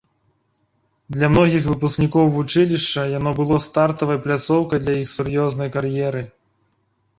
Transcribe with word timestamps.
Для 1.17 1.27
многіх 1.33 1.67
выпускнікоў 1.71 2.31
вучылішча 2.39 3.03
яно 3.19 3.35
было 3.41 3.61
стартавай 3.67 4.17
пляцоўкай 4.27 4.83
для 4.89 4.99
іх 5.03 5.07
сур'ёзнай 5.15 5.73
кар'еры. 5.79 6.27